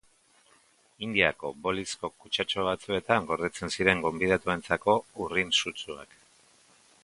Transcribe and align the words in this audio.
Indiako 1.07 1.51
bolizko 1.67 2.09
kutxatxo 2.23 2.65
batzuetan 2.69 3.29
gordetzen 3.33 3.73
ziren 3.77 4.03
gonbidatuentzako 4.07 4.99
urrin 5.27 5.57
sutsuak. 5.63 6.21